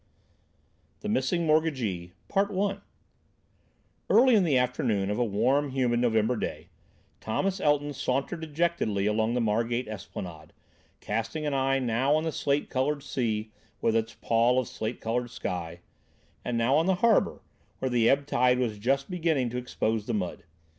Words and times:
THE 1.01 1.09
MISSING 1.09 1.45
MORTGAGEE 1.45 2.13
PART 2.27 2.49
I 2.49 2.79
Early 4.09 4.33
in 4.33 4.43
the 4.43 4.57
afternoon 4.57 5.11
of 5.11 5.19
a 5.19 5.23
warm, 5.23 5.69
humid 5.69 5.99
November 5.99 6.35
day, 6.35 6.69
Thomas 7.19 7.59
Elton 7.61 7.93
sauntered 7.93 8.41
dejectedly 8.41 9.05
along 9.05 9.35
the 9.35 9.41
Margate 9.41 9.87
esplanade, 9.87 10.53
casting 11.01 11.45
an 11.45 11.53
eye 11.53 11.77
now 11.77 12.15
on 12.15 12.23
the 12.23 12.31
slate 12.31 12.67
coloured 12.67 13.03
sea 13.03 13.51
with 13.79 13.95
its 13.95 14.15
pall 14.19 14.57
of 14.57 14.67
slate 14.67 15.01
coloured 15.01 15.29
sky, 15.29 15.81
and 16.43 16.57
now 16.57 16.77
on 16.77 16.87
the 16.87 16.95
harbour, 17.05 17.43
where 17.77 17.91
the 17.91 18.09
ebb 18.09 18.25
tide 18.25 18.57
was 18.57 18.79
just 18.79 19.07
beginning 19.07 19.51
to 19.51 19.57
expose 19.57 20.07
the 20.07 20.15
mud. 20.15 20.45